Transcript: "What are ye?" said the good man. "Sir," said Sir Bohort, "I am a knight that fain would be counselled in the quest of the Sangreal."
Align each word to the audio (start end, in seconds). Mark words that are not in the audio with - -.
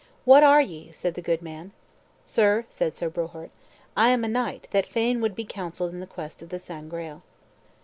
"What 0.25 0.41
are 0.41 0.59
ye?" 0.63 0.91
said 0.93 1.13
the 1.13 1.21
good 1.21 1.43
man. 1.43 1.73
"Sir," 2.23 2.65
said 2.71 2.95
Sir 2.95 3.07
Bohort, 3.07 3.51
"I 3.95 4.09
am 4.09 4.23
a 4.23 4.27
knight 4.27 4.67
that 4.71 4.87
fain 4.87 5.21
would 5.21 5.35
be 5.35 5.45
counselled 5.45 5.91
in 5.93 5.99
the 5.99 6.07
quest 6.07 6.41
of 6.41 6.49
the 6.49 6.57
Sangreal." 6.57 7.21